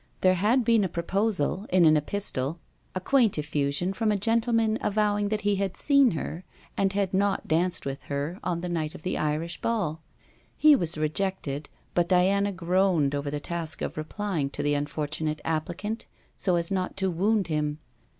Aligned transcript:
There 0.21 0.33
had 0.33 0.65
been 0.65 0.83
a 0.83 0.89
proposal, 0.89 1.67
in 1.69 1.85
an 1.85 1.95
epistle, 1.95 2.59
a 2.95 2.99
quaint 2.99 3.37
effusion, 3.37 3.93
from 3.93 4.11
a 4.11 4.17
gentleman 4.17 4.79
avowing 4.81 5.29
that 5.29 5.41
he 5.41 5.57
had 5.57 5.77
seen 5.77 6.09
her, 6.17 6.43
and 6.75 6.91
had 6.93 7.13
not 7.13 7.47
danced 7.47 7.85
with 7.85 8.05
her 8.05 8.39
on 8.43 8.61
the 8.61 8.67
night 8.67 8.95
of 8.95 9.03
the 9.03 9.15
Irish 9.19 9.61
ball. 9.61 10.01
He 10.57 10.75
was 10.75 10.97
rejected, 10.97 11.69
but 11.93 12.09
Diana 12.09 12.51
groaned 12.51 13.13
over 13.13 13.29
the 13.29 13.39
task 13.39 13.83
of 13.83 13.95
replying 13.95 14.49
to 14.49 14.63
the 14.63 14.73
unfortunate 14.73 15.39
applicant, 15.45 16.07
so 16.35 16.55
as 16.55 16.71
not 16.71 16.97
to 16.97 17.11
wound 17.11 17.45
him. 17.45 17.77